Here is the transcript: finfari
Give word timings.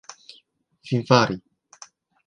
finfari 0.89 1.35